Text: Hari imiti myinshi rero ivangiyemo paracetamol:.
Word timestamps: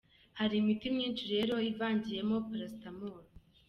Hari 0.39 0.55
imiti 0.61 0.87
myinshi 0.95 1.23
rero 1.33 1.53
ivangiyemo 1.71 2.35
paracetamol:. 2.47 3.23